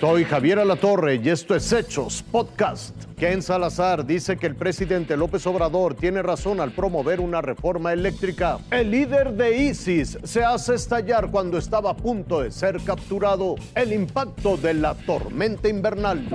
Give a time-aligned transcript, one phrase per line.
[0.00, 2.96] Soy Javier Alatorre y esto es Hechos Podcast.
[3.18, 8.56] Ken Salazar dice que el presidente López Obrador tiene razón al promover una reforma eléctrica.
[8.70, 13.56] El líder de ISIS se hace estallar cuando estaba a punto de ser capturado.
[13.74, 16.26] El impacto de la tormenta invernal.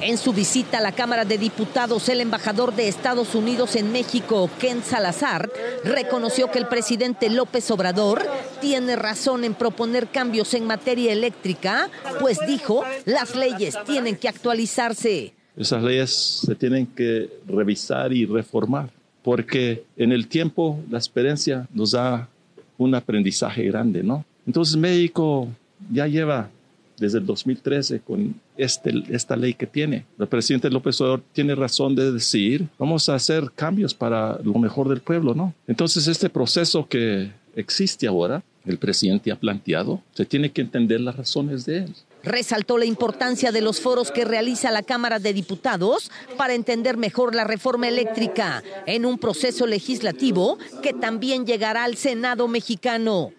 [0.00, 4.50] En su visita a la Cámara de Diputados, el embajador de Estados Unidos en México,
[4.58, 5.50] Ken Salazar,
[5.84, 8.22] reconoció que el presidente López Obrador
[8.60, 11.88] tiene razón en proponer cambios en materia eléctrica,
[12.20, 15.34] pues dijo, las leyes tienen que actualizarse.
[15.56, 16.10] Esas leyes
[16.44, 18.90] se tienen que revisar y reformar,
[19.22, 22.28] porque en el tiempo la experiencia nos da
[22.76, 24.24] un aprendizaje grande, ¿no?
[24.46, 25.48] Entonces México
[25.90, 26.50] ya lleva
[26.98, 30.06] desde el 2013 con este, esta ley que tiene.
[30.18, 34.88] El presidente López Obrador tiene razón de decir, vamos a hacer cambios para lo mejor
[34.88, 35.54] del pueblo, ¿no?
[35.66, 41.16] Entonces este proceso que existe ahora, el presidente ha planteado, se tiene que entender las
[41.16, 41.94] razones de él.
[42.22, 47.34] Resaltó la importancia de los foros que realiza la Cámara de Diputados para entender mejor
[47.34, 53.32] la reforma eléctrica en un proceso legislativo que también llegará al Senado mexicano.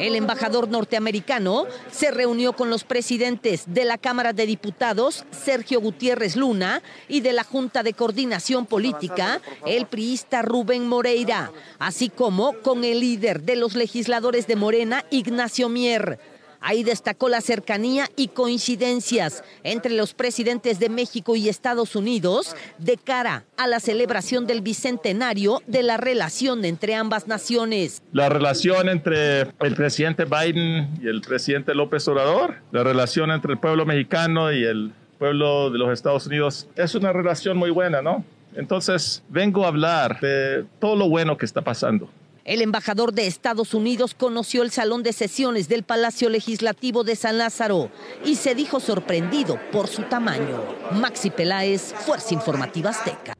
[0.00, 6.36] El embajador norteamericano se reunió con los presidentes de la Cámara de Diputados, Sergio Gutiérrez
[6.36, 12.82] Luna, y de la Junta de Coordinación Política, el priista Rubén Moreira, así como con
[12.82, 16.18] el líder de los legisladores de Morena, Ignacio Mier.
[16.60, 22.96] Ahí destacó la cercanía y coincidencias entre los presidentes de México y Estados Unidos de
[22.96, 28.02] cara a la celebración del bicentenario de la relación entre ambas naciones.
[28.12, 33.58] La relación entre el presidente Biden y el presidente López Obrador, la relación entre el
[33.58, 38.24] pueblo mexicano y el pueblo de los Estados Unidos, es una relación muy buena, ¿no?
[38.54, 42.10] Entonces, vengo a hablar de todo lo bueno que está pasando.
[42.50, 47.38] El embajador de Estados Unidos conoció el salón de sesiones del Palacio Legislativo de San
[47.38, 47.92] Lázaro
[48.24, 50.60] y se dijo sorprendido por su tamaño.
[50.90, 53.34] Maxi Peláez, Fuerza Informativa Azteca.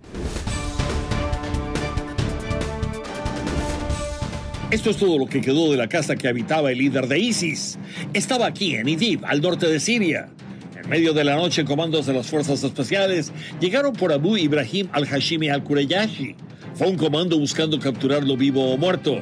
[4.71, 7.81] Esto es todo lo que quedó de la casa que habitaba el líder de ISIS.
[8.13, 10.29] Estaba aquí, en Idlib, al norte de Siria.
[10.81, 15.49] En medio de la noche, comandos de las fuerzas especiales llegaron por Abu Ibrahim al-Hashimi
[15.49, 16.37] al-Kureyashi,
[16.75, 19.21] fue un comando buscando capturarlo vivo o muerto.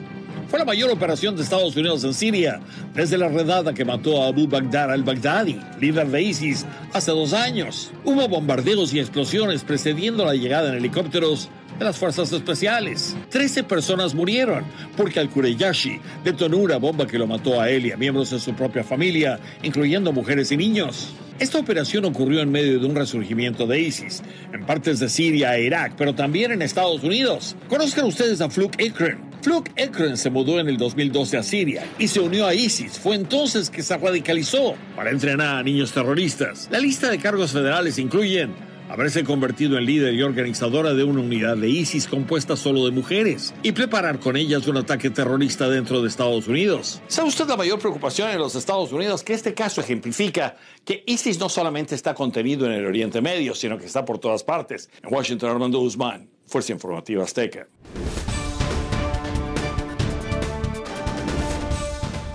[0.49, 2.61] Fue la mayor operación de Estados Unidos en Siria
[2.95, 6.65] desde la redada que mató a Abu Baghdad al-Baghdadi, líder de ISIS,
[6.95, 7.91] hace dos años.
[8.05, 13.17] Hubo bombardeos y explosiones precediendo la llegada en helicópteros de las fuerzas especiales.
[13.31, 14.65] Trece personas murieron
[14.97, 18.55] porque al-Kureyashi detonó una bomba que lo mató a él y a miembros de su
[18.55, 21.15] propia familia, incluyendo mujeres y niños.
[21.39, 25.63] Esta operación ocurrió en medio de un resurgimiento de ISIS, en partes de Siria e
[25.63, 27.55] Irak, pero también en Estados Unidos.
[27.69, 29.21] Conozcan ustedes a Fluk Ekren.
[29.41, 32.99] Fluk Ekren se mudó en el 2012 a Siria y se unió a ISIS.
[32.99, 36.69] Fue entonces que se radicalizó para entrenar a niños terroristas.
[36.73, 38.53] La lista de cargos federales incluyen
[38.89, 43.55] haberse convertido en líder y organizadora de una unidad de ISIS compuesta solo de mujeres
[43.63, 47.03] y preparar con ellas un ataque terrorista dentro de Estados Unidos.
[47.09, 49.23] ¿Sabe usted la mayor preocupación en los Estados Unidos?
[49.23, 53.79] Que este caso ejemplifica que ISIS no solamente está contenido en el Oriente Medio, sino
[53.79, 54.89] que está por todas partes.
[55.03, 57.69] En Washington, Armando Guzmán, Fuerza Informativa Azteca.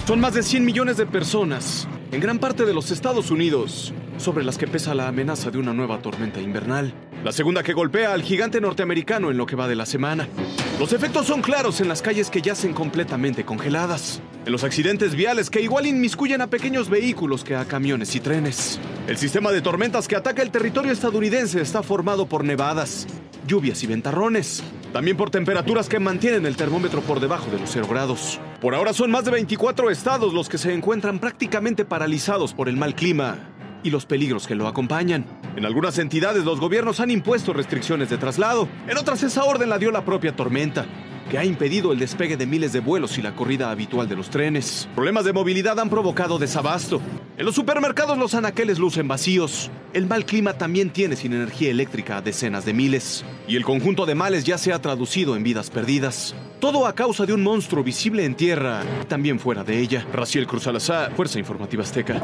[0.05, 3.93] Son más de 100 millones de personas, en gran parte de los Estados Unidos,
[4.23, 6.93] sobre las que pesa la amenaza de una nueva tormenta invernal.
[7.23, 10.27] La segunda que golpea al gigante norteamericano en lo que va de la semana.
[10.79, 14.21] Los efectos son claros en las calles que yacen completamente congeladas.
[14.45, 18.79] En los accidentes viales que igual inmiscuyen a pequeños vehículos que a camiones y trenes.
[19.07, 23.07] El sistema de tormentas que ataca el territorio estadounidense está formado por nevadas,
[23.45, 24.63] lluvias y ventarrones.
[24.93, 28.39] También por temperaturas que mantienen el termómetro por debajo de los 0 grados.
[28.61, 32.77] Por ahora son más de 24 estados los que se encuentran prácticamente paralizados por el
[32.77, 33.52] mal clima
[33.83, 35.25] y los peligros que lo acompañan.
[35.55, 39.77] En algunas entidades los gobiernos han impuesto restricciones de traslado, en otras esa orden la
[39.77, 40.85] dio la propia tormenta
[41.29, 44.29] que ha impedido el despegue de miles de vuelos y la corrida habitual de los
[44.29, 44.87] trenes.
[44.95, 47.01] Problemas de movilidad han provocado desabasto.
[47.37, 49.71] En los supermercados los anaqueles lucen vacíos.
[49.93, 53.25] El mal clima también tiene sin energía eléctrica a decenas de miles.
[53.47, 56.35] Y el conjunto de males ya se ha traducido en vidas perdidas.
[56.59, 60.05] Todo a causa de un monstruo visible en tierra, también fuera de ella.
[60.13, 60.69] Raciel Cruz
[61.15, 62.23] Fuerza Informativa Azteca.